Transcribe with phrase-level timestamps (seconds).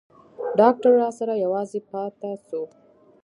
[0.59, 2.61] ډاکتر راسره يوازې پاته سو.